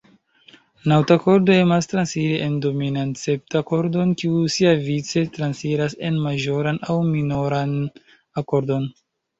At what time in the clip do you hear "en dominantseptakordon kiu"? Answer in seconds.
2.47-4.41